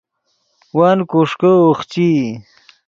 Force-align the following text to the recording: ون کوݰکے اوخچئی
ون 0.77 0.99
کوݰکے 1.09 1.51
اوخچئی 1.63 2.09